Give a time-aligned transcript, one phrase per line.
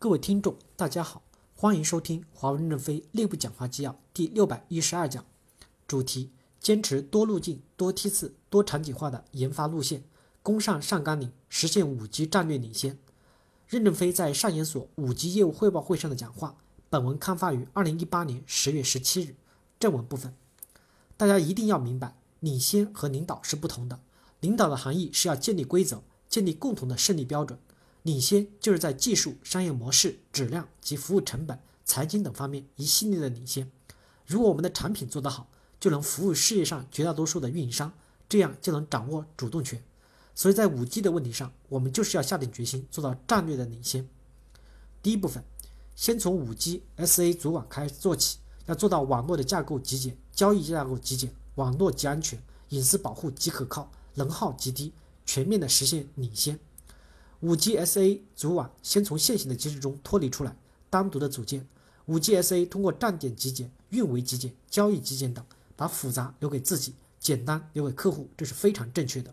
[0.00, 1.24] 各位听众，大家好，
[1.56, 5.26] 欢迎收听华为任正非内部讲话纪要第六百一十二讲，
[5.88, 10.04] 主题：坚持多路径、多梯次、多场景化的研发路线，
[10.40, 12.96] 攻上上甘岭，实现五 G 战略领先。
[13.66, 16.54] 任正非在上研所五 G 业务汇报会上的讲话，
[16.88, 19.34] 本文刊发于二零一八年十月十七日。
[19.80, 20.32] 正文部分，
[21.16, 23.98] 大家一定要明白，领先和领导是不同的。
[24.38, 27.58] 领导的含义是要建立规则，建立共同的胜利标准。
[28.08, 33.70] 领先就是在技术、商业模式、质量及服务成本、财经等方面一系列的领先。
[34.24, 35.46] 如果我们的产品做得好，
[35.78, 37.92] 就能服务世界上绝大多数的运营商，
[38.26, 39.84] 这样就能掌握主动权。
[40.34, 44.08] 所以在五 G 的问题上，我们就是要下定决心做到战略的领先。
[45.02, 45.44] 第一部分，
[45.94, 54.94] 先从五 G SA 组网开始做起，要做到网络的架构极简、交易架构极简、网络极安全、隐私保护极可靠、能耗极低，
[55.26, 56.58] 全面的实现领先。
[57.40, 60.56] 五 G SA 组网先从现行的机制中脱离出来，
[60.90, 61.64] 单独的组建。
[62.06, 65.44] 五 G SA 通过站点集简、运维集简、交易集简等，
[65.76, 69.32] 把复杂留给自己，简单留给客户，这是非常正确的。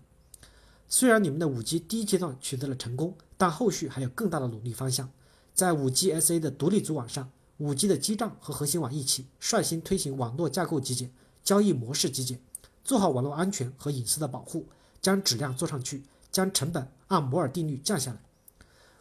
[0.87, 5.09] 虽然你们的五 G 第一阶段取得了成功，但后续还有更大的努力方向。
[5.55, 11.09] 在五 G SA 的独立组网上，五 G 的基站和核心网一起，率先推行网络架构集简、
[11.43, 12.39] 交易模式集简，
[12.83, 14.67] 做好网络安全和隐私的保护，
[15.01, 16.03] 将质量做上去。
[16.35, 18.19] 将成本按摩尔定律降下来。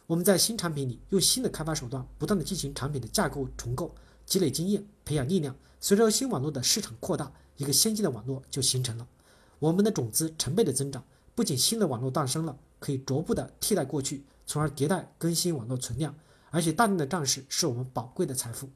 [0.07, 3.93] 我们在新产品里用新的开发手段，不断的进行产品的架构重构，
[4.25, 5.53] 积累经验，培养力量。
[5.81, 9.05] 随着新网络的市场扩大，一个先进的网络就形成了。
[9.59, 11.03] 我们的种子成倍的增长，
[11.35, 16.15] 不仅新的网络诞生了，可以逐步的替代过去，从而迭代更新网络存量，
[16.51, 18.69] 而且大量的战士是我们宝贵的财富。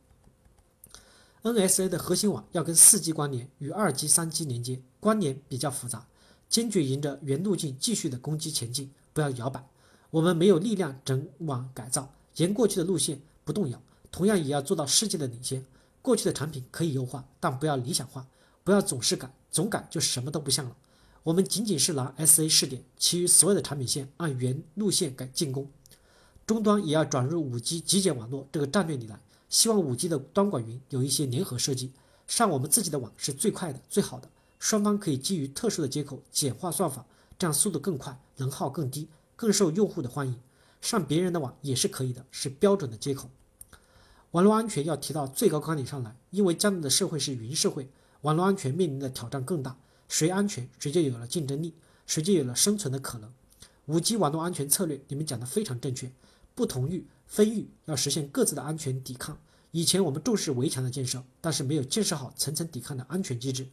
[1.43, 6.05] NSA 的核心网要跟四 G 关联，与二 G、三 G 连接，关联比较复杂。
[6.49, 9.63] 坚决沿着原路径继续的攻击前进，不要摇摆。
[10.09, 13.79] 我们没有力量整网改造，沿过去的路线不动摇。
[14.11, 15.63] 同样也要做到世界的领先。
[16.01, 18.25] 过去的产品可以优化，但不要理想化，
[18.63, 20.75] 不要总是改，总改就什么都不像了。
[21.21, 25.69] 我们仅仅是拿 SA 试点，其余所有的产品线按原路线改进攻。
[26.47, 29.19] 终端也要转入 5G 极简网络这个战略里来。
[29.49, 31.91] 希望 5G 的端管云有一些联合设计，
[32.25, 34.29] 上我们自己的网是最快的、最好的。
[34.59, 37.05] 双方可以基于特殊的接口简化算法，
[37.39, 40.39] 这样速度更快，能耗更低，更受用户的欢迎。
[40.81, 43.29] 上别人的网也是可以的，是标准的接口。
[44.31, 47.89] 网络安全要提到最高纲领上来，因为将来的社会是云社会，
[48.21, 49.77] 网络安全面临的挑战更大。
[50.07, 51.73] 谁安全，谁就有了竞争力，
[52.05, 53.31] 谁就有了生存的可能。
[53.85, 56.11] 五 G 网络安全策略，你们讲的非常正确。
[56.53, 59.37] 不同域分域要实现各自的安全抵抗。
[59.71, 63.67] 以前我们重视围墙的建设，但是没有建设好层层抵抗的安全机制。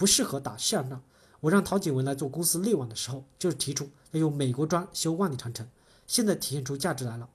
[0.00, 1.02] 不适合打巷战。
[1.40, 5.68] 我让陶景文来做公司内网的时候，就是提出要用美国砖修万里长城。
[6.06, 7.28] 现在体现出价值来了。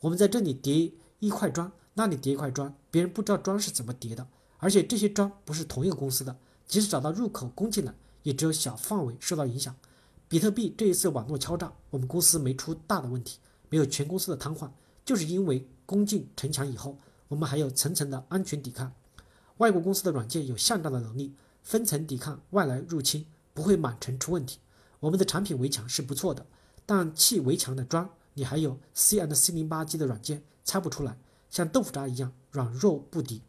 [0.00, 0.90] 我们在这里叠
[1.20, 4.26] 一块砖，那里叠一块砖，别人不知道砖是怎么叠的，
[4.58, 6.36] 而且这些砖不是同一个公司的，
[6.66, 9.72] 即使找到入口攻进来，也只有小范围受到影响。
[10.26, 14.68] 比特币这一次网络敲诈，我们公司没出大的问题，没有全公司的瘫痪，
[15.04, 16.98] 就是因为攻进城墙以后，
[17.28, 18.92] 我们还有层层的安全抵抗。
[19.58, 21.32] 外国公司的软件有巷战的能力。
[21.68, 24.58] 分层抵抗外来入侵，不会满城出问题。
[25.00, 26.46] 我们的产品围墙是不错的，
[26.86, 31.18] 但砌围墙的砖，你还有 C and C 零八 G 的软件拆不出来，
[31.50, 33.42] 像豆腐渣一样软弱不敌。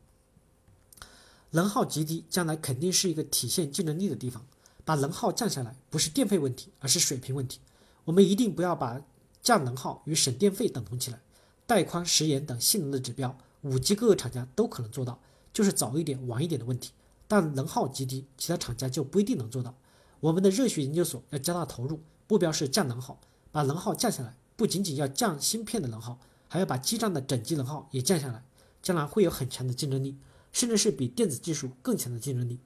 [1.51, 4.45] 能耗极低，将来肯定是一个体现竞争力的地方。
[4.83, 7.61] 把能耗降下来，不是电费问题，而是水平问题。
[8.03, 9.01] 我们一定不要把
[9.41, 11.21] 降能耗与省电费等同起来。
[11.65, 15.21] 带宽、时延等性能的指标，五 G 各个厂家都可能做到，
[15.53, 16.91] 就是早一点、晚一点的问题。
[17.29, 19.75] 但能耗极低，其他厂家就不一定能做到。
[20.19, 24.35] 我们的热血研究所要加大投入，目标是降能耗，把能耗降下来。
[24.55, 28.43] 不仅仅要降芯片的能耗，还要把基站的整机能耗也降下来，
[28.81, 30.17] 将来会有很强的竞争力，
[30.51, 32.59] 甚至是比电子技术更强的竞争力。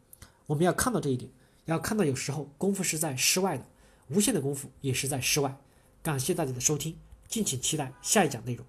[0.48, 1.30] 我们要看到这一点，
[1.66, 3.66] 要看到有时候功夫是在室外的，
[4.08, 5.58] 无限的功夫也是在室外。
[6.02, 6.98] 感谢大家的收听，
[7.28, 8.66] 敬请期待下一讲内容。